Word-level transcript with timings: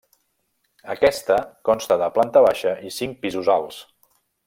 Aquesta 0.93 1.37
consta 1.71 1.99
de 2.05 2.09
planta 2.17 2.43
baixa 2.49 2.75
i 2.91 2.95
cinc 2.99 3.25
pisos 3.27 3.55
alts. 3.61 3.83